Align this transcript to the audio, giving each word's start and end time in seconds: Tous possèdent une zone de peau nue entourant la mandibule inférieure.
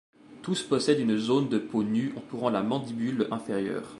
Tous 0.41 0.63
possèdent 0.63 1.01
une 1.01 1.15
zone 1.19 1.47
de 1.47 1.59
peau 1.59 1.83
nue 1.83 2.15
entourant 2.17 2.49
la 2.49 2.63
mandibule 2.63 3.27
inférieure. 3.29 3.85